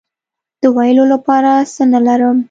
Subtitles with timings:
[0.61, 2.37] د ویلو لپاره څه نه لرم